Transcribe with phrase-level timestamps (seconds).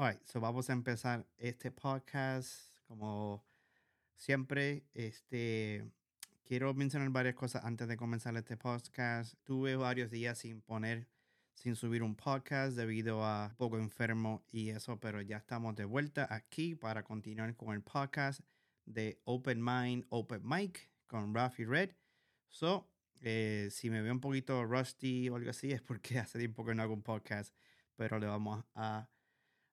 [0.00, 2.72] Alright, so vamos a empezar este podcast.
[2.88, 3.44] Como
[4.16, 5.84] siempre, este
[6.42, 9.34] quiero mencionar varias cosas antes de comenzar este podcast.
[9.44, 11.06] Tuve varios días sin poner,
[11.52, 16.26] sin subir un podcast debido a poco enfermo y eso, pero ya estamos de vuelta
[16.30, 18.40] aquí para continuar con el podcast
[18.86, 21.90] de Open Mind, Open Mic con Rafi Red.
[22.48, 22.88] So,
[23.20, 26.74] eh, si me veo un poquito rusty o algo así, es porque hace tiempo que
[26.74, 27.54] no hago un podcast,
[27.96, 29.06] pero le vamos a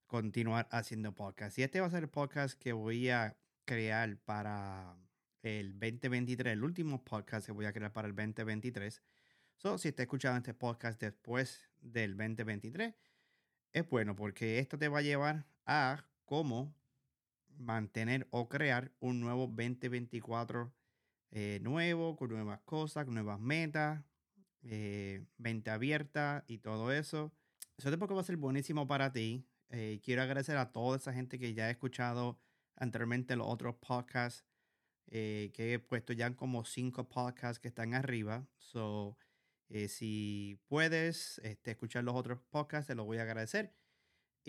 [0.08, 1.58] continuar haciendo podcast.
[1.60, 4.98] Y este va a ser el podcast que voy a crear para
[5.44, 9.02] el 2023, el último podcast que voy a crear para el 2023.
[9.58, 12.96] So, si está escuchando este podcast después del 2023,
[13.74, 16.74] es bueno porque esto te va a llevar a cómo
[17.58, 20.74] mantener o crear un nuevo 2024
[21.32, 24.04] eh, nuevo, con nuevas cosas, con nuevas metas,
[24.64, 27.34] eh, mente abierta y todo eso.
[27.78, 29.46] Eso de poco va a ser buenísimo para ti.
[29.70, 32.40] Eh, quiero agradecer a toda esa gente que ya ha escuchado
[32.76, 34.46] anteriormente los otros podcasts,
[35.10, 38.46] que he puesto ya como cinco podcasts que están arriba.
[38.58, 39.18] So,
[39.88, 43.74] si puedes este, escuchar los otros podcasts, te lo voy a agradecer.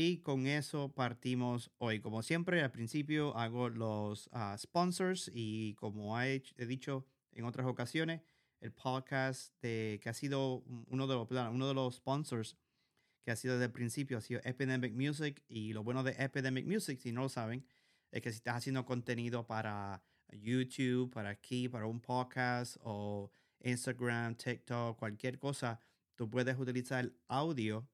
[0.01, 1.99] Y con eso partimos hoy.
[1.99, 8.23] Como siempre, al principio hago los ah, sponsors y como he, dicho en otras ocasiones,
[8.61, 12.57] el podcast que ha sido uno de, los, uno de los sponsors
[13.29, 15.43] que ha sido desde el principio ha sido Epidemic Music.
[15.49, 17.63] Y lo bueno de Epidemic Music, si no lo saben,
[18.11, 20.03] es que si estás haciendo contenido para
[20.33, 23.31] YouTube, para aquí, para un podcast o
[23.61, 25.79] Instagram, TikTok, cualquier cosa,
[26.15, 27.87] tú puedes utilizar audio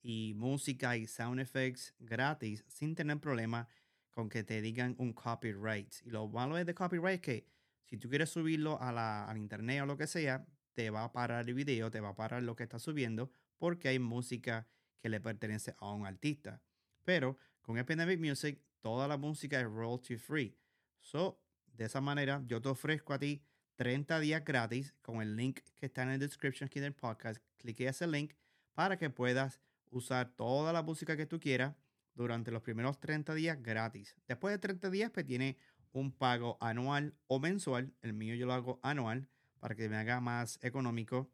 [0.00, 3.68] y música y sound effects gratis sin tener problema
[4.10, 5.96] con que te digan un copyright.
[6.06, 7.46] Y lo malo es de copyright es que
[7.84, 11.12] si tú quieres subirlo a la, al internet o lo que sea, te va a
[11.12, 14.66] parar el video, te va a parar lo que estás subiendo porque hay música
[14.98, 16.62] que le pertenece a un artista.
[17.04, 20.56] Pero con Epidemic Music, toda la música es royalty free.
[21.00, 21.40] So,
[21.74, 23.42] de esa manera, yo te ofrezco a ti
[23.76, 27.40] 30 días gratis con el link que está en la description aquí del podcast.
[27.58, 28.34] Clique ese link
[28.74, 29.60] para que puedas
[29.90, 31.76] usar toda la música que tú quieras
[32.14, 34.16] durante los primeros 30 días gratis.
[34.26, 35.56] Después de 30 días, pues tiene
[35.92, 37.94] un pago anual o mensual.
[38.02, 39.28] El mío yo lo hago anual
[39.60, 41.30] para que me haga más económico.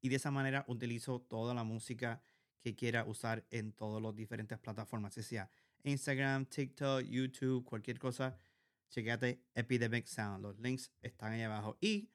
[0.00, 2.22] Y de esa manera utilizo toda la música
[2.60, 5.50] que quiera usar en todas las diferentes plataformas, sea
[5.82, 8.36] Instagram, TikTok, YouTube, cualquier cosa.
[8.90, 10.42] Chequéate Epidemic Sound.
[10.42, 11.78] Los links están ahí abajo.
[11.80, 12.10] Y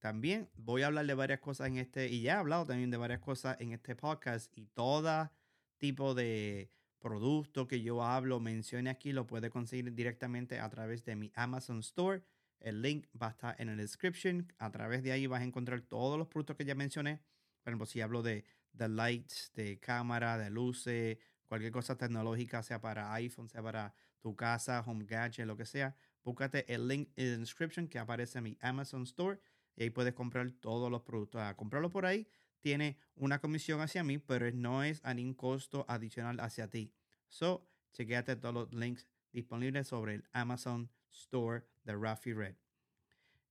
[0.00, 2.96] también voy a hablar de varias cosas en este, y ya he hablado también de
[2.96, 5.30] varias cosas en este podcast y todo
[5.78, 11.16] tipo de producto que yo hablo, mencione aquí, lo puede conseguir directamente a través de
[11.16, 12.22] mi Amazon Store.
[12.60, 14.50] El link va a estar en la description.
[14.58, 17.20] A través de ahí vas a encontrar todos los productos que ya mencioné.
[17.62, 22.80] Por ejemplo, si hablo de, de lights, de cámara, de luces, cualquier cosa tecnológica, sea
[22.80, 27.32] para iPhone, sea para tu casa, home gadget, lo que sea, búscate el link en
[27.32, 29.38] la description que aparece en mi Amazon Store
[29.76, 31.40] y ahí puedes comprar todos los productos.
[31.42, 32.26] A comprarlo por ahí
[32.60, 36.92] tiene una comisión hacia mí, pero no es a ningún costo adicional hacia ti.
[37.28, 42.56] So, chequeate todos los links disponibles sobre el Amazon Store de Rafi Red.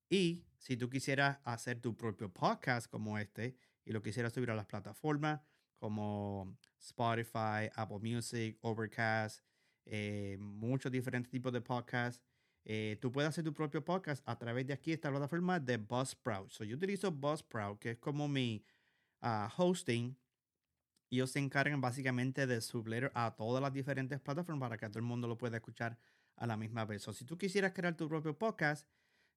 [0.10, 4.56] Y si tú quisieras hacer tu propio podcast como este y lo quisieras subir a
[4.56, 5.42] las plataformas
[5.78, 9.44] como Spotify, Apple Music, Overcast,
[9.86, 12.24] eh, muchos diferentes tipos de podcasts,
[12.66, 16.50] eh, tú puedes hacer tu propio podcast a través de aquí, esta plataforma de Buzzsprout.
[16.52, 18.66] So, yo utilizo Buzzsprout, que es como mi
[19.22, 20.18] ah, hosting.
[21.10, 25.06] Ellos se encargan básicamente de subir a todas las diferentes plataformas para que todo el
[25.06, 25.98] mundo lo pueda escuchar
[26.38, 27.02] a la misma vez.
[27.02, 28.88] So, si tú quisieras crear tu propio podcast,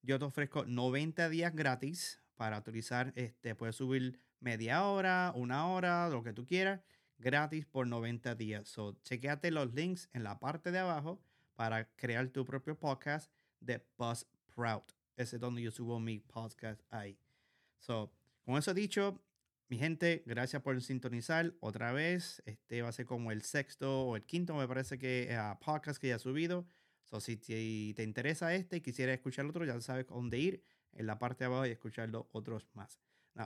[0.02, 3.12] yo te ofrezco 90 días gratis para utilizar.
[3.16, 6.80] Este, puedes subir media hora, una hora, lo que tú quieras,
[7.18, 8.68] gratis por 90 días.
[8.68, 11.20] So, chequeate los links en la parte de abajo
[11.54, 14.92] para crear tu propio podcast de Buzzsprout.
[15.16, 17.18] Ese es donde yo subo mi podcast ahí.
[17.78, 18.12] So,
[18.44, 19.22] con eso dicho,
[19.68, 22.42] mi gente, gracias por sintonizar otra vez.
[22.44, 26.00] Este va a ser como el sexto o el quinto, me parece que uh, podcast
[26.00, 26.66] que ya he subido.
[27.04, 30.62] So, si te, interesa este y quisiera escuchar otro, ya sabes dónde ir
[30.96, 32.98] en la parte de abajo y escuchar los otros más.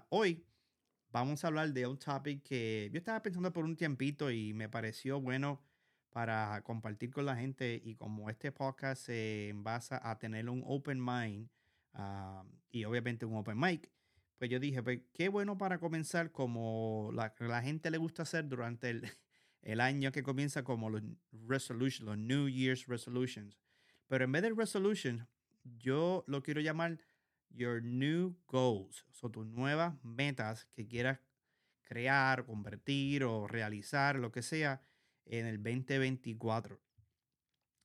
[0.09, 0.47] hoy
[1.11, 4.69] vamos a hablar de un topic que yo estaba pensando por un tiempito y me
[4.69, 5.61] pareció bueno
[6.11, 11.05] para compartir con la gente y como este podcast se basa a tener un open
[11.05, 11.49] mind
[11.95, 13.91] ah, y obviamente un open mic,
[14.39, 18.49] pues yo dije, pues qué bueno para comenzar como la, la gente le gusta hacer
[18.49, 19.03] durante el,
[19.63, 21.03] el, año que comienza como los
[21.47, 23.59] resolutions, los New Year's resolutions.
[24.09, 25.27] Pero en vez de resolutions,
[25.63, 26.99] yo lo quiero llamar
[27.51, 31.19] your new goals, o tus nuevas metas que quieras
[31.83, 34.81] crear, convertir o realizar, lo que sea
[35.27, 36.81] en el 2024.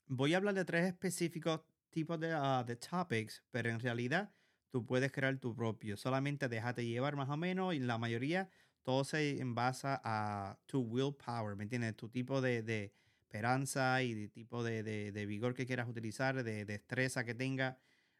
[0.08, 4.32] Voy a hablar de tres específicos tipos de, ah, de topics, pero en realidad
[4.70, 5.98] tú puedes crear tu propio.
[5.98, 8.50] Solamente déjate llevar más o menos y la mayoría
[8.84, 11.96] todo se envasa a tu willpower, ¿me entiendes?
[11.96, 17.34] Tu tipo de, esperanza y de tipo de, vigor que quieras utilizar, de destreza que
[17.34, 17.80] tenga.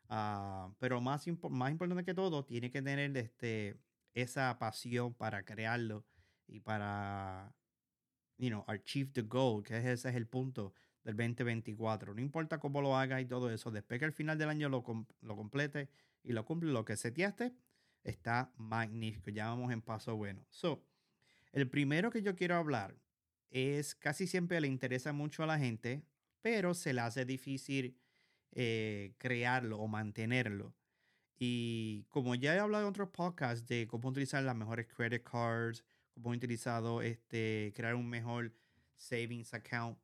[0.10, 3.76] Ah, pero más, más importante que todo, tiene que tener este,
[4.14, 6.06] esa pasión para crearlo
[6.48, 7.56] y para,
[8.38, 10.74] you know, achieve the goal, que ese es el punto
[11.04, 12.14] del 2024.
[12.14, 14.84] No importa cómo lo hagas y todo eso, después que al final del año lo,
[15.22, 15.90] lo complete
[16.24, 17.54] y lo cumple, lo que seteaste,
[18.04, 19.30] está magnífico.
[19.32, 20.46] Ya vamos en paso bueno.
[20.50, 20.84] So,
[21.52, 22.96] el primero que yo quiero hablar
[23.50, 26.04] es casi siempre le interesa mucho a la gente,
[26.42, 27.98] pero se le hace difícil
[28.52, 30.74] eh, crearlo o mantenerlo.
[31.38, 35.84] Y como ya he hablado en otros podcasts de cómo utilizar las mejores credit cards,
[36.14, 38.54] cómo he utilizado este, crear un mejor
[38.96, 39.98] savings account,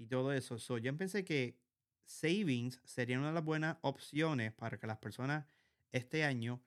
[0.00, 0.58] y todo eso.
[0.58, 1.58] So, yo pensé que
[2.04, 5.44] savings sería una de las buenas opciones para que las personas
[5.92, 6.62] este año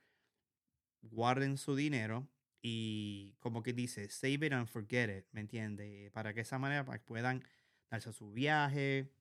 [1.01, 2.27] guarden su dinero
[2.61, 6.11] y como que dice, save it and forget it, ¿me entiende?
[6.13, 7.43] Para que esa manera puedan
[7.89, 9.11] darse su viaje,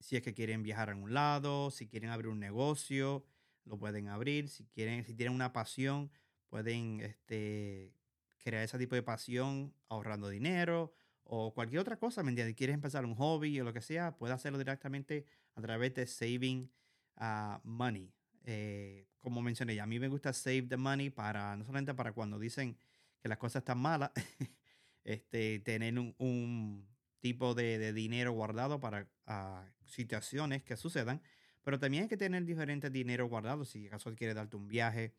[0.00, 3.24] si es que quieren viajar a un lado, si quieren abrir un negocio,
[3.64, 6.10] lo pueden abrir, si quieren, si tienen una pasión,
[6.48, 7.92] pueden este,
[8.38, 10.94] crear ese tipo de pasión ahorrando dinero
[11.24, 12.54] o cualquier otra cosa, ¿me entiendes?
[12.54, 15.24] Quieres empezar un hobby o lo que sea, puedes hacerlo directamente
[15.56, 16.70] a través de Saving
[17.16, 18.12] uh, Money.
[18.44, 22.38] Eh, como mencioné, a mí me gusta Save the Money para, no solamente para cuando
[22.38, 22.78] dicen
[23.20, 24.12] que las cosas están malas,
[25.04, 26.86] este, tener un,
[27.26, 31.20] tipo de, dinero guardado para uh, situaciones que sucedan,
[31.64, 35.12] pero también hay que tener diferentes dinero guardados si acaso quieres darte un viaje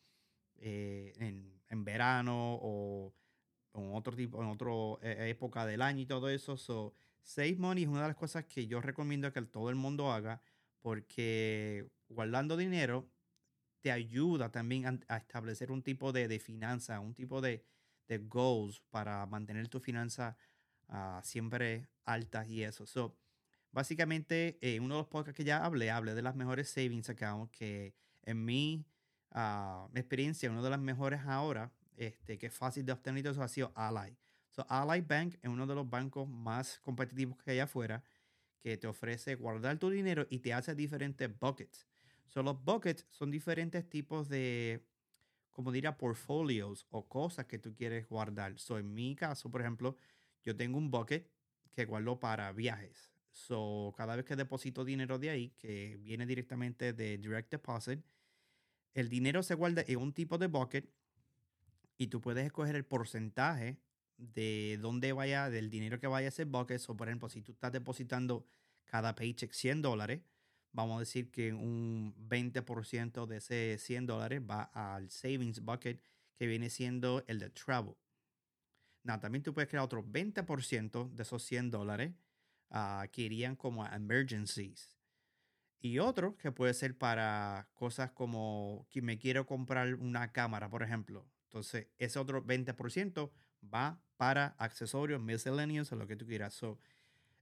[0.56, 3.14] eh, en, en verano o
[3.74, 4.72] en otro tipo, en otra
[5.02, 6.56] eh, época del año y todo eso.
[6.56, 6.94] So,
[7.24, 10.42] Save Money es una de las cosas que yo recomiendo que todo el mundo haga
[10.80, 13.10] porque guardando dinero
[13.82, 17.66] te ayuda también a, establecer un tipo de, de finanza, un tipo de,
[18.08, 20.38] de, goals para mantener tu finanza
[20.90, 22.86] uh, siempre altas y eso.
[22.86, 23.16] So,
[23.72, 27.52] básicamente, en uno de los podcasts que ya hablé, hablé de las mejores savings accounts
[27.52, 27.94] que
[28.24, 28.86] en mi
[29.36, 33.48] uh, experiencia, una de las mejores ahora este, que es fácil de obtener eso ha
[33.48, 34.16] sido Ally.
[34.52, 38.04] So, Ally Bank es uno de los bancos más competitivos que hay afuera
[38.60, 41.88] que te ofrece guardar tu dinero y te hace diferentes buckets.
[42.28, 44.86] So, los buckets son diferentes tipos de,
[45.52, 48.58] como diría, portfolios o cosas que tú quieres guardar.
[48.60, 49.96] So, en mi caso, por ejemplo,
[50.48, 51.30] yo tengo un bucket
[51.74, 53.12] que guardo para viajes.
[53.32, 58.00] So, cada vez que deposito dinero de ahí, que viene directamente de Direct Deposit,
[58.94, 60.90] el dinero se guarda en un tipo de bucket
[61.98, 63.78] y tú puedes escoger el porcentaje
[64.16, 66.82] de dónde vaya, del dinero que vaya a ese bucket.
[66.88, 68.48] O por ejemplo, si tú estás depositando
[68.86, 70.22] cada paycheck 100 dólares,
[70.72, 76.02] vamos a decir que un 20% de ese 100 dólares va al savings bucket
[76.36, 77.96] que viene siendo el de travel.
[79.08, 82.12] Nada, también tú puedes crear otro 20% de esos 100 dólares
[82.72, 84.98] uh, que irían como emergencies.
[85.80, 90.84] Y otro que puede ser para cosas como que me quiero comprar una cámara, por
[90.84, 91.26] ejemplo.
[91.44, 93.32] Entonces, ese otro 20%
[93.74, 96.54] va para accesorios, miscellaneous o lo que tú quieras.
[96.54, 96.78] So,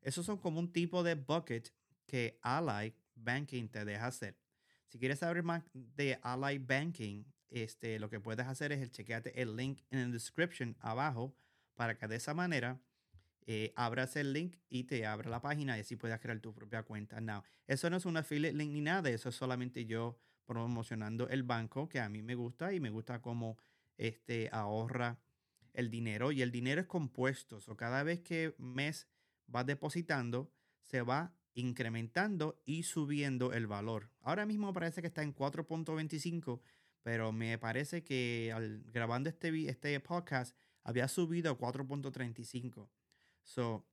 [0.04, 1.74] esos son como un tipo de bucket
[2.06, 4.38] que Ally Banking te deja hacer.
[4.90, 9.56] Si quieres saber más de Ally Banking, este, lo que puedes hacer es el el
[9.56, 11.36] link en la description abajo
[11.76, 12.80] para que de esa manera
[13.48, 16.84] eh, abras el link y te abra la página y así puedas crear tu propia
[16.84, 17.22] cuenta.
[17.22, 21.44] Now, eso no es un affiliate link ni nada, eso es solamente yo promocionando el
[21.44, 23.58] banco que a mí me gusta y me gusta como
[23.98, 25.20] este, ahorra
[25.74, 27.60] el dinero y el dinero es compuesto.
[27.68, 29.08] O cada vez que mes
[29.48, 30.52] vas depositando,
[30.82, 34.10] se va incrementando y subiendo el valor.
[34.22, 36.62] Ahora mismo parece que está en 4.25,
[37.02, 40.56] pero me parece que al grabando este, este podcast
[40.86, 42.90] había subido a 4.35.
[43.44, 43.86] So,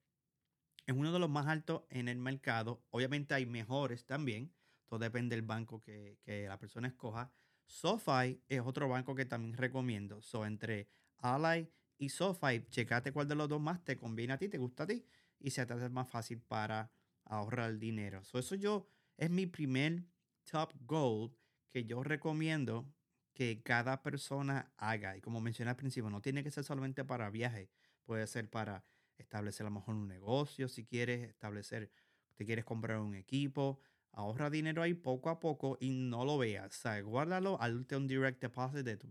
[0.87, 2.84] es uno de los más altos en el mercado.
[2.90, 4.52] Obviamente hay mejores también.
[4.87, 7.32] Todo depende del banco que, que la persona escoja.
[7.64, 10.20] SoFi es otro banco que también recomiendo.
[10.20, 14.49] So, entre Ally y SoFi, checate cuál de los dos más te conviene a ti,
[14.49, 15.04] te gusta a ti
[15.38, 16.92] y se te hace más fácil para
[17.25, 18.22] ahorrar dinero.
[18.25, 20.04] So, eso yo es mi primer
[20.44, 21.32] top goal
[21.70, 22.87] que yo recomiendo
[23.34, 25.16] que cada persona haga.
[25.16, 27.68] Y como mencioné al principio, no tiene que ser solamente para viajes,
[28.04, 28.84] puede ser para
[29.18, 31.90] establecer a lo mejor un negocio, si quieres establecer,
[32.34, 33.80] te quieres comprar un equipo,
[34.12, 36.66] ahorra dinero ahí poco a poco y no lo veas.
[36.66, 39.08] O sea, guárdalo, hazte un direct deposit de tu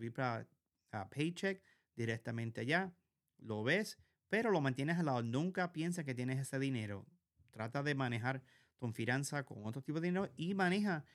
[0.92, 1.62] a paycheck
[1.96, 2.94] directamente allá,
[3.38, 3.98] lo ves,
[4.30, 5.24] pero lo mantienes al lado.
[5.24, 7.06] Nunca pienses que tienes ese dinero.
[7.52, 8.42] Trata de manejar
[8.78, 11.06] tu finanza con otro tipo de dinero y maneja,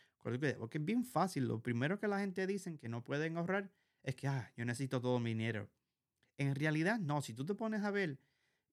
[0.58, 1.46] porque es bien fácil.
[1.46, 3.70] Lo primero que la gente dice que no pueden ahorrar
[4.02, 5.70] es que, ah, yo necesito todo mi dinero.
[6.36, 7.22] En realidad, no.
[7.22, 8.18] Si tú te pones a ver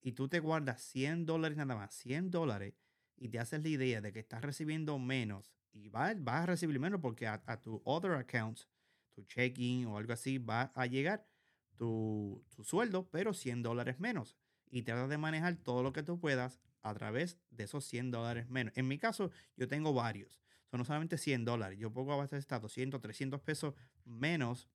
[0.01, 2.73] y tú te guardas 100 dólares nada más, 100 dólares,
[3.15, 6.99] y te haces la idea de que estás recibiendo menos y vas, a recibir menos
[6.99, 8.67] porque a, tu other accounts,
[9.13, 11.25] tu checking o algo así, va a llegar
[11.77, 14.35] tu, tu sueldo, pero 100 dólares menos.
[14.69, 18.49] Y trata de manejar todo lo que tú puedas a través de esos 100 dólares
[18.49, 18.73] menos.
[18.75, 20.42] En mi caso, yo tengo varios.
[20.73, 21.77] Son no solamente 100 dólares.
[21.77, 23.75] Yo pongo a base de 200, 300 pesos
[24.05, 24.67] menos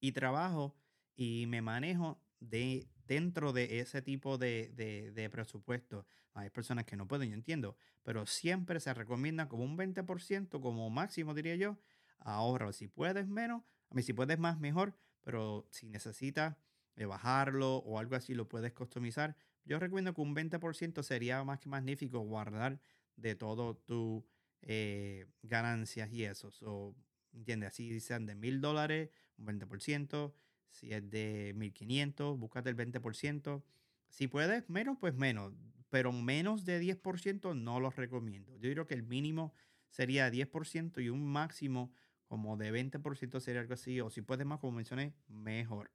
[0.00, 0.74] y trabajo
[1.14, 4.72] y me manejo de dentro de ese tipo de,
[5.14, 6.06] de, presupuesto.
[6.32, 10.88] Hay personas que no pueden, yo entiendo, pero siempre se recomienda como un 20%, como
[10.88, 11.76] máximo diría yo,
[12.20, 12.72] ahorro.
[12.72, 16.56] Si puedes menos, a mí si puedes más, mejor, pero si necesitas
[16.94, 19.36] eh, bajarlo o algo así, lo puedes customizar.
[19.66, 22.80] Yo recomiendo que un 20% sería más que magnífico guardar
[23.16, 24.24] de todo tu
[24.62, 26.50] eh, ganancias y eso.
[26.50, 26.94] So,
[27.36, 27.68] ¿Entiendes?
[27.68, 30.32] Así sean de mil dólares, un 20%.
[30.70, 33.62] Si es de 1500, búscate el 20%.
[34.08, 35.52] Si puedes menos, pues menos.
[35.90, 38.56] Pero menos de 10% no los recomiendo.
[38.56, 39.54] Yo diría que el mínimo
[39.90, 41.92] sería 10% y un máximo
[42.26, 44.00] como de 20% sería algo así.
[44.00, 45.90] O si puedes más, como mencioné, mejor.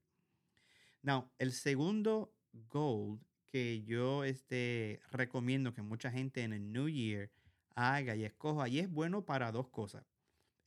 [1.02, 2.34] Now, el segundo
[2.70, 7.30] goal que yo este, recomiendo que mucha gente en el New Year
[7.76, 10.06] haga y escoja, y es bueno para dos cosas.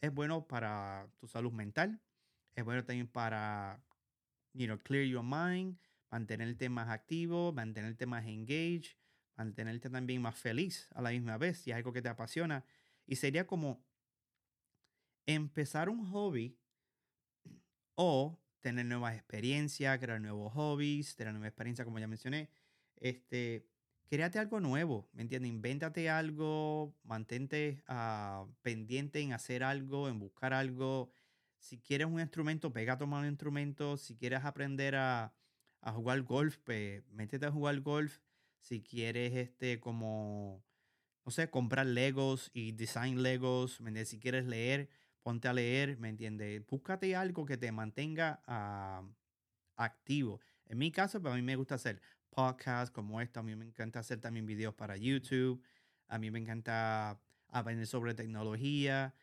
[0.01, 2.01] Es bueno para tu salud mental,
[2.55, 3.83] es bueno también para
[4.53, 5.79] you know, clear your mind,
[6.11, 8.97] mantenerte más activo, mantenerte más engaged,
[9.37, 12.65] mantenerte también más feliz a la misma vez, si es algo que te apasiona.
[13.07, 13.85] Y sería como
[15.27, 16.57] empezar un hobby
[17.97, 22.49] o tener nuevas experiencias, crear nuevos hobbies, tener nueva experiencia, como ya mencioné.
[22.97, 23.69] Este,
[24.09, 25.51] créate algo nuevo, ¿me entiendes?
[25.51, 31.11] Invéntate algo, mantente uh, pendiente en hacer algo, en buscar algo,
[31.65, 33.97] si quieres un instrumento, pega a tomar un instrumento.
[33.97, 35.33] Si quieres aprender a,
[35.95, 38.19] jugar golf, pues métete a jugar golf.
[38.59, 40.63] Si quieres, este, como,
[41.25, 44.91] no sé, comprar Legos y design Legos, ¿me Si quieres leer,
[45.23, 46.67] ponte a leer, ¿me entiendes?
[46.67, 49.03] Búscate algo que te mantenga ah,
[49.77, 50.41] activo.
[50.67, 52.03] En mi caso, pues a mí me gusta hacer
[52.35, 53.41] podcasts como esto.
[53.41, 55.63] A mí me encanta hacer también videos para YouTube.
[56.09, 59.15] A mí me encanta aprender sobre tecnología.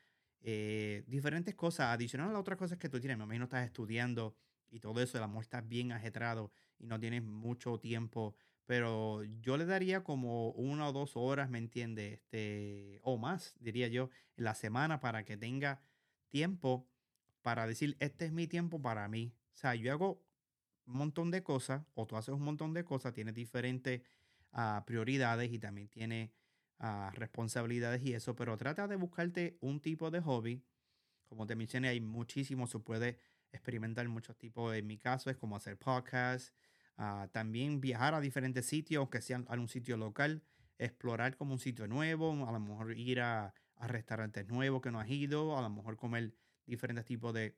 [0.42, 3.18] Eh, diferentes cosas, adicional a las otras cosas que tú tienes.
[3.18, 4.36] Me imagino estás estudiando
[4.70, 8.36] y todo eso, el amor está bien ajetrado y no tienes mucho tiempo.
[8.66, 12.14] Pero yo le daría como una o dos horas, ¿me entiendes?
[12.14, 15.82] Este, o más, diría yo, en la semana para que tenga
[16.30, 16.88] tiempo
[17.42, 19.34] para decir, este es mi tiempo para mí.
[19.54, 20.24] O sea, yo hago
[20.86, 24.02] montón de cosas, o tú haces un montón de cosas, tienes diferentes
[24.52, 26.32] ah, prioridades y también tienes
[27.14, 30.64] responsabilidades y eso, pero trata de buscarte un tipo de hobby.
[31.28, 33.20] Como te mencioné, hay muchísimos, se puede
[33.52, 34.76] experimentar muchos tipos.
[34.76, 36.52] En mi caso es como hacer podcasts,
[36.98, 40.42] ah, también viajar a diferentes sitios, que sean a un sitio local,
[40.80, 45.00] explorar como un sitio nuevo, a lo mejor ir a, a restaurantes nuevos que no
[45.00, 46.34] has ido, a lo mejor comer
[46.66, 47.56] diferentes tipos de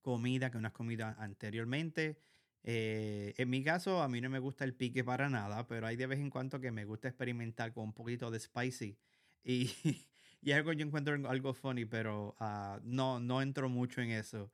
[0.00, 2.18] comida que no has comido anteriormente.
[2.62, 5.96] Eh, en mi caso, a mí no me gusta el pique para nada, pero hay
[5.96, 8.98] de vez en cuando que me gusta experimentar con un poquito de spicy.
[9.44, 9.70] Y,
[10.42, 14.52] y algo yo encuentro algo funny, pero uh, no, no entro mucho en eso.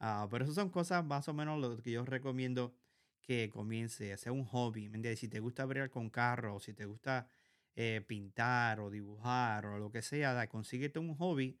[0.00, 2.74] Uh, pero eso son cosas más o menos lo que yo recomiendo
[3.20, 4.88] que comience, a hacer un hobby.
[4.88, 7.28] ¿me Si te gusta abrir con carros, si te gusta
[7.76, 11.58] eh, pintar o dibujar o lo que sea, consíguete un hobby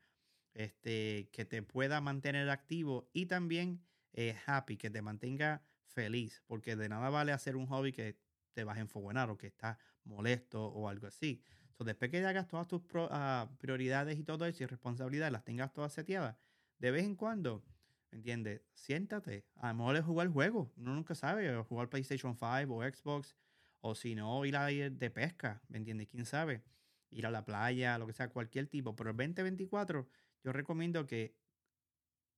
[0.54, 6.76] este, que te pueda mantener activo y también eh, happy, que te mantenga feliz, porque
[6.76, 8.18] de nada vale hacer un hobby que
[8.52, 11.42] te vas a enfogonar o que estás molesto o algo así.
[11.72, 15.72] So, después que hagas todas tus ah, prioridades y todo eso y responsabilidades, las tengas
[15.72, 16.36] todas seteadas,
[16.78, 17.64] de vez en cuando,
[18.10, 18.62] ¿me entiendes?
[18.74, 19.46] Siéntate.
[19.56, 23.36] A lo mejor es jugar juego, uno nunca sabe, o jugar PlayStation 5 o Xbox,
[23.80, 26.08] o si no, ir a ir de pesca, ¿me entiendes?
[26.08, 26.62] ¿Quién sabe?
[27.10, 28.94] Ir a la playa, lo que sea, cualquier tipo.
[28.94, 30.06] Pero el 2024,
[30.42, 31.34] yo recomiendo que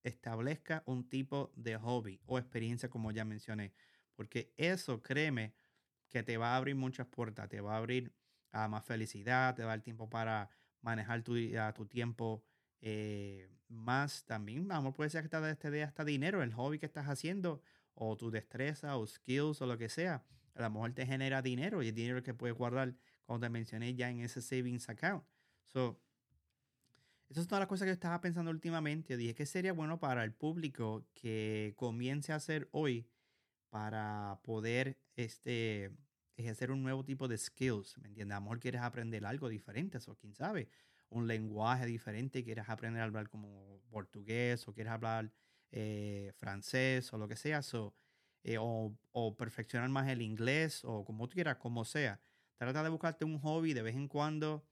[0.03, 3.73] establezca un tipo de hobby o experiencia como ya mencioné,
[4.15, 5.53] porque eso, créeme,
[6.09, 8.13] que te va a abrir muchas puertas, te va a abrir
[8.51, 10.49] a más felicidad, te va a dar tiempo para
[10.81, 11.35] manejar tu,
[11.73, 12.43] tu tiempo
[12.81, 16.85] eh, más también, vamos, puede ser que te este dé hasta dinero, el hobby que
[16.85, 17.61] estás haciendo
[17.95, 20.23] o tu destreza o skills o lo que sea,
[20.55, 22.93] a lo mejor te genera dinero y el dinero que puedes guardar,
[23.25, 25.23] como te mencioné ya en ese savings account.
[25.65, 26.02] So,
[27.33, 29.13] esa es toda la cosa que yo estaba pensando últimamente.
[29.13, 33.07] Yo dije que sería bueno para el público que comience a hacer hoy
[33.71, 35.89] para poder este,
[36.37, 38.37] ejercer un nuevo tipo de skills, ¿me entiendes?
[38.37, 40.69] A mejor quieres aprender algo diferente, eso quién sabe,
[41.09, 45.31] un lenguaje diferente, quieres aprender a hablar como portugués o quieres hablar
[45.71, 47.61] eh, francés o lo que sea,
[48.43, 52.19] eh, o, o, perfeccionar más el inglés o como tú quieras, como sea.
[52.57, 54.63] Trata de buscarte un hobby de vez en cuando,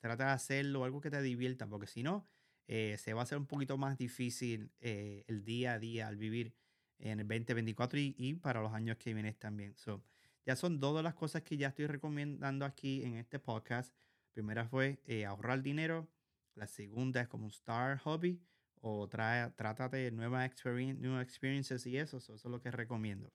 [0.00, 2.28] trata de hacerlo, algo que te divierta, porque si no,
[2.66, 6.54] eh, se va a hacer un poquito más difícil el día a día al vivir
[6.98, 9.76] en el 2024 y, y para los años que vienen también.
[9.76, 10.04] So,
[10.44, 13.94] ya son de las cosas que ya estoy recomendando aquí en este podcast.
[14.32, 16.08] primera fue ahorrar dinero.
[16.54, 18.42] La segunda es como un star hobby
[18.80, 23.32] o trae, trata de nuevas experiencias y eso, eso, es lo que recomiendo.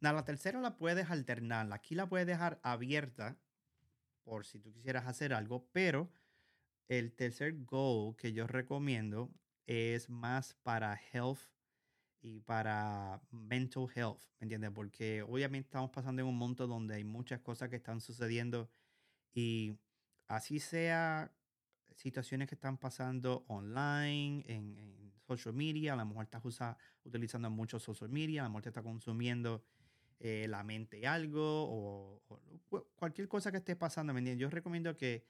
[0.00, 1.72] Nada, la tercera la puedes alternar.
[1.72, 3.38] Aquí la puedes dejar abierta
[4.26, 6.10] por si tú quisieras hacer algo, pero
[6.88, 9.30] el tercer goal que yo recomiendo
[9.66, 11.38] es más para health
[12.20, 14.72] y para mental health, ¿me entiendes?
[14.72, 18.68] Porque obviamente estamos pasando en un mundo donde hay muchas cosas que están sucediendo
[19.32, 19.78] y
[20.26, 21.32] así sea
[21.94, 26.42] situaciones que están pasando online, en, social media, a lo mejor estás
[27.02, 29.64] utilizando mucho social media, a lo mejor te está consumiendo
[30.18, 32.22] eh, la mente algo o,
[32.96, 34.42] cualquier cosa que esté pasando, ¿me entiendes?
[34.42, 35.24] Yo recomiendo que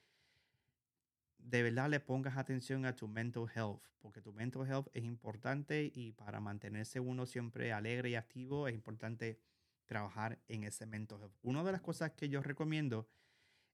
[1.39, 5.91] de verdad le pongas atención a tu mental health, porque tu mental health es importante
[5.95, 9.41] y para mantenerse uno siempre alegre y activo es importante
[9.87, 11.35] trabajar en ese mental health.
[11.43, 13.09] Una de las cosas que yo recomiendo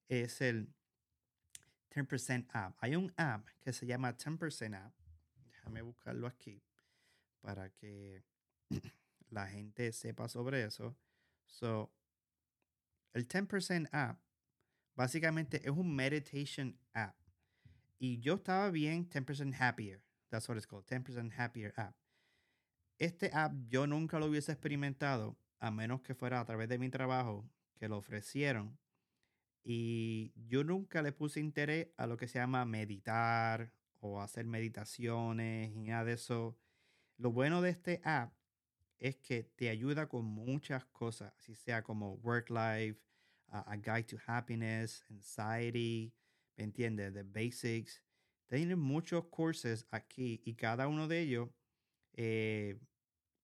[0.09, 0.69] es el
[1.95, 2.77] 10% App.
[2.81, 4.95] Hay un app que se llama 10% App.
[5.45, 6.63] Déjame buscarlo aquí
[7.41, 8.23] para que
[9.33, 10.97] la gente sepa sobre eso.
[11.47, 11.93] So,
[13.15, 14.21] el 10% App
[14.95, 17.17] básicamente es un meditation app.
[17.99, 20.03] Y yo estaba bien 10% Happier.
[20.29, 20.87] That's what it's called.
[20.87, 21.97] 10% Happier App.
[22.99, 26.89] Este app yo nunca lo hubiese experimentado a menos que fuera a través de mi
[26.89, 28.79] trabajo que lo ofrecieron
[29.65, 35.73] y yo nunca le puse interés a lo que se llama meditar o hacer meditaciones
[35.75, 36.59] y nada de eso.
[37.17, 38.33] Lo bueno de este app
[39.03, 43.01] es que te ayuda con muchas cosas, así sea como work life,
[43.49, 46.15] a guide to happiness, anxiety,
[46.57, 47.13] ¿me entiendes?
[47.13, 48.01] The basics.
[48.47, 51.49] Tienen muchos cursos aquí y cada uno de ellos
[52.13, 52.79] eh,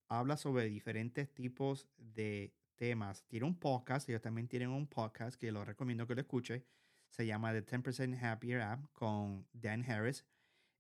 [0.07, 3.25] habla sobre diferentes tipos de temas.
[3.27, 6.65] Tiene un podcast, ellos también tienen un podcast que lo recomiendo que lo escuche.
[7.09, 10.25] Se llama The 10% Happier App con Dan Harris.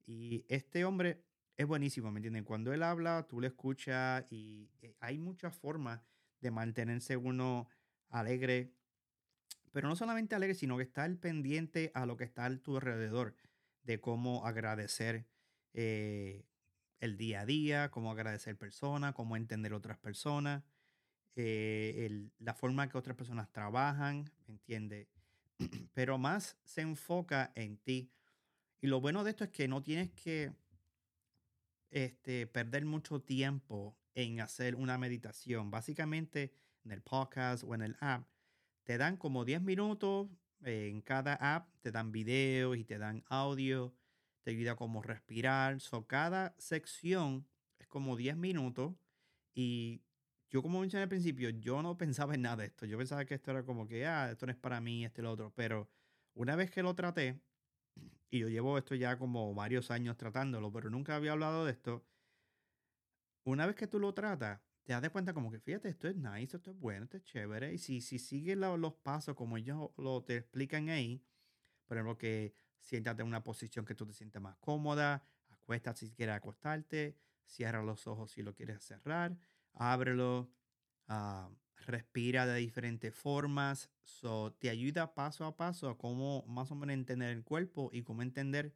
[0.07, 1.25] Y este hombre
[1.59, 2.45] es buenísimo, ¿me entienden?
[2.45, 6.01] Cuando él habla, tú lo escuchas y eh, hay muchas formas
[6.41, 7.69] de mantenerse uno
[8.11, 8.73] alegre.
[9.73, 13.35] Pero no solamente alegre, sino que estar pendiente a lo que está a tu alrededor,
[13.83, 15.27] de cómo agradecer
[15.75, 16.47] eh,
[17.01, 20.63] el día a día, cómo agradecer personas, cómo entender otras personas.
[21.35, 25.09] Eh, la forma que otras personas trabajan, ¿me entiendes?
[25.93, 28.13] Pero más se enfoca en ti.
[28.81, 30.53] Y lo bueno de esto es que no tienes que
[31.91, 35.71] este, perder mucho tiempo en hacer una meditación.
[35.71, 36.53] Básicamente,
[36.85, 38.29] en el podcast o en el app,
[38.85, 40.29] te dan como 10 minutos
[40.63, 43.95] en cada app, te dan videos y te dan audio,
[44.43, 45.81] te ayuda como respirar.
[45.81, 47.47] So, cada sección
[47.79, 48.95] es como 10 minutos
[49.55, 50.03] y
[50.51, 52.87] yo como mencioné al principio, yo no pensaba en nada de esto.
[52.87, 55.25] Yo pensaba que esto era como que, ah, esto no es para mí, este y
[55.25, 55.53] lo otro.
[55.55, 55.91] Pero
[56.35, 57.41] una vez que lo traté,
[58.31, 62.05] y yo llevo esto ya como varios años tratándolo, pero nunca había hablado de esto.
[63.45, 66.57] Una vez que tú lo tratas, te das cuenta como que, fíjate, esto es nice,
[66.57, 67.73] esto es bueno, esto es chévere.
[67.73, 71.25] Y si, si sigues los pasos como ellos lo te explican ahí,
[71.87, 76.11] por ejemplo, que siéntate en una posición que tú te sientes más cómoda, acuéstate si
[76.13, 79.39] quieres acostarte, cierra los ojos si lo quieres cerrar
[79.79, 80.51] ábrelo,
[81.09, 81.51] ah,
[81.89, 83.91] respira de diferentes formas.
[84.05, 88.03] So, te ayuda paso a paso a cómo más o menos entender el cuerpo y
[88.03, 88.75] cómo entender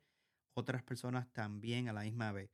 [0.54, 2.50] otras personas también a la misma vez.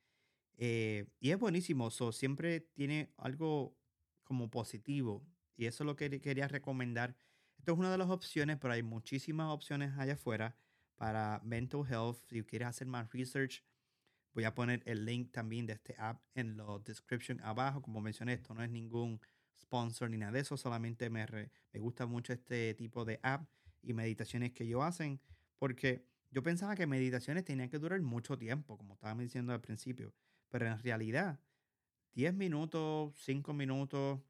[0.57, 3.77] Eh, y es buenísimo, so, siempre tiene algo
[4.25, 5.25] como positivo
[5.57, 7.17] y eso es lo que quería recomendar.
[7.59, 10.57] Esto es una de las opciones, pero hay muchísimas opciones allá afuera
[10.97, 12.19] para mental health.
[12.29, 13.65] Si quieres hacer más research,
[14.39, 17.83] Voy a poner el link también de este app en la description abajo.
[17.83, 19.21] Como mencioné, esto no es ningún
[19.61, 20.57] sponsor ni nada de eso.
[20.57, 21.27] Solamente me,
[21.73, 23.49] me gusta mucho este tipo de app
[23.83, 25.21] y meditaciones que ellos hacen.
[25.59, 30.15] Porque yo pensaba que meditaciones tenían que durar mucho tiempo, como estaba diciendo al principio.
[30.49, 31.41] Pero en realidad,
[32.15, 34.21] 10 minutos, 5 minutos,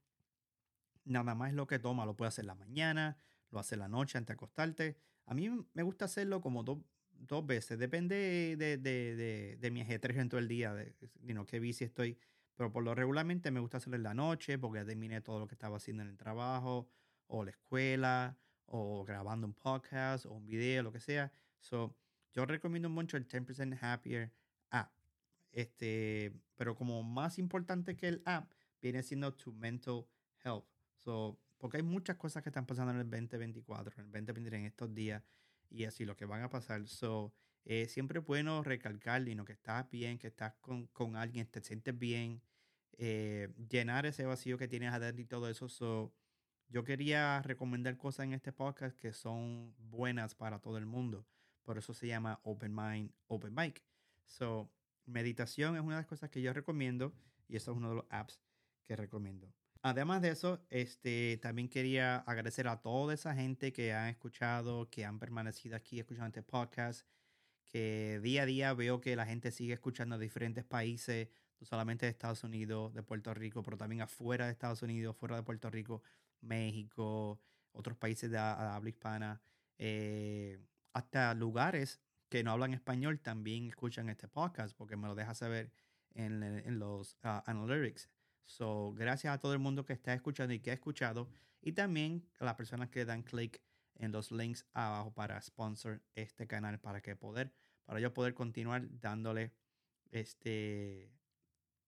[1.04, 2.06] nada más lo que toma.
[2.06, 3.18] Lo puedes hacer la mañana,
[3.50, 4.96] lo hace la noche antes de acostarte.
[5.26, 6.78] A mí me gusta hacerlo como dos,
[7.12, 7.78] dos veces.
[7.78, 11.08] Depende de, de, de, de mi ajedrez en todo el día, de, que
[11.46, 12.18] qué bici estoy.
[12.58, 15.46] Pero por lo regularmente me gusta hacerlo en la noche porque ya terminé todo lo
[15.46, 16.88] que estaba haciendo en el trabajo
[17.28, 21.32] o la escuela o grabando un podcast o un video, lo que sea.
[21.60, 21.94] So,
[22.32, 24.32] yo recomiendo mucho el 10% Happier
[24.70, 24.90] app.
[25.52, 28.50] Este, pero como más importante que el app
[28.82, 30.06] viene siendo tu mental
[30.42, 30.66] health.
[30.96, 34.66] So, porque hay muchas cosas que están pasando en el 2024, en el 2023, en
[34.66, 35.22] estos días
[35.70, 36.88] y así lo que van a pasar.
[36.88, 37.32] So,
[37.70, 41.46] eh, siempre es bueno recalcar y no, que estás bien, que estás con, con alguien,
[41.46, 42.40] te sientes bien,
[42.96, 45.68] eh, llenar ese vacío que tienes adentro y todo eso.
[45.68, 46.14] So,
[46.70, 51.26] yo quería recomendar cosas en este podcast que son buenas para todo el mundo.
[51.62, 53.84] Por eso se llama Open Mind, Open Mic.
[54.24, 54.72] So,
[55.04, 57.12] meditación es una de las cosas que yo recomiendo
[57.48, 58.40] y eso es uno de los apps
[58.86, 59.52] que recomiendo.
[59.82, 65.04] Además de eso, este, también quería agradecer a toda esa gente que han escuchado, que
[65.04, 67.06] han permanecido aquí escuchando este podcast,
[67.68, 71.28] que día a día veo que la gente sigue escuchando de diferentes países,
[71.60, 75.36] no solamente de Estados Unidos, de Puerto Rico, pero también afuera de Estados Unidos, fuera
[75.36, 76.02] de Puerto Rico,
[76.40, 77.40] México,
[77.72, 79.40] otros países de habla hispana,
[79.78, 80.58] eh,
[80.92, 85.72] hasta lugares que no hablan español también escuchan este podcast porque me lo deja saber
[86.14, 88.08] en, en los uh, analytics.
[88.44, 91.28] So, gracias a todo el mundo que está escuchando y que ha escuchado
[91.60, 93.60] y también a las personas que dan clic
[93.98, 97.52] en los links abajo para sponsor este canal para que poder
[97.84, 99.52] para yo poder continuar dándole
[100.10, 101.10] este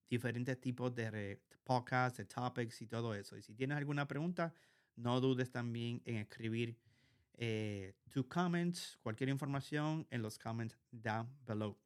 [0.09, 3.37] diferentes tipos de podcasts, de topics y todo eso.
[3.37, 4.53] Y si tienes alguna pregunta,
[4.95, 6.77] no dudes también en escribir
[7.35, 11.77] eh, tu comments, cualquier información en los comments down below.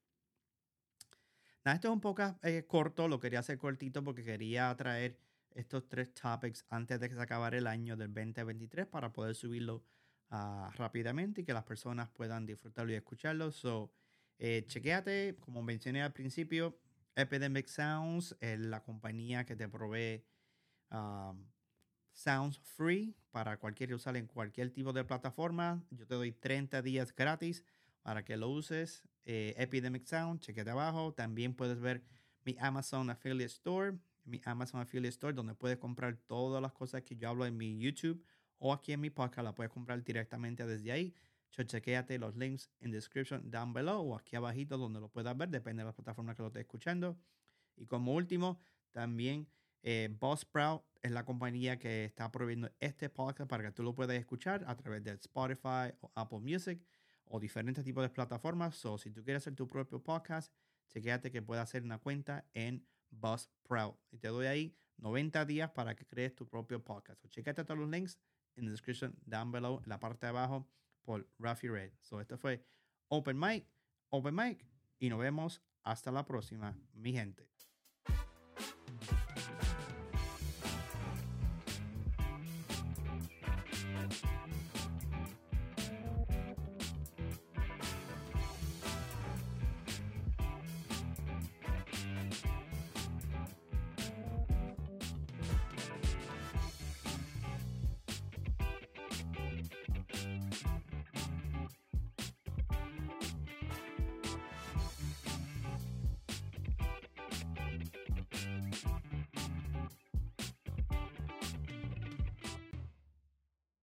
[1.63, 5.19] Nada, esto es un poco eh, corto, lo quería hacer cortito porque quería traer
[5.51, 9.83] estos tres topics antes de que se acabara el año del 2023 para poder subirlo
[10.31, 13.51] uh, rápidamente y que las personas puedan disfrutarlo y escucharlo.
[13.51, 13.91] So,
[14.37, 16.77] eh, chequéate, como mencioné al principio,
[17.15, 20.25] Epidemic Sounds es la compañía que te provee
[20.91, 21.45] um,
[22.13, 25.83] sounds free para cualquier usar en cualquier tipo de plataforma.
[25.91, 27.63] Yo te doy 30 días gratis
[28.01, 29.03] para que lo uses.
[29.23, 31.13] Eh, Epidemic Sound, chequete abajo.
[31.13, 32.03] También puedes ver
[32.43, 37.15] mi Amazon Affiliate Store, mi Amazon Affiliate Store, donde puedes comprar todas las cosas que
[37.15, 38.23] yo hablo en mi YouTube
[38.65, 39.45] o aquí en mi podcast.
[39.45, 41.13] La puedes comprar directamente desde ahí.
[41.51, 45.83] Chequéate los links en description down below o aquí abajito donde lo puedas ver, depende
[45.83, 47.17] de la plataforma que lo estés escuchando.
[47.77, 48.59] Y como último,
[48.91, 49.47] también
[49.83, 54.17] eh, Buzzsprout es la compañía que está proveyendo este podcast para que tú lo puedas
[54.17, 56.83] escuchar a través de Spotify o Apple Music
[57.25, 58.83] o diferentes tipos de plataformas.
[58.83, 60.51] O si tú quieres hacer tu propio podcast,
[60.89, 63.95] chequéate que puedas hacer una cuenta en Buzzsprout.
[64.09, 67.21] Y te doy ahí 90 días para que crees tu propio podcast.
[67.21, 68.17] So, chequéate todos los links
[68.55, 70.67] en la description down below, en la parte de abajo
[71.03, 71.91] por Rafi Red.
[72.01, 72.65] So, esto fue
[73.07, 73.67] Open Mic,
[74.09, 74.65] Open Mic,
[74.99, 77.49] y nos vemos hasta la próxima, mi gente.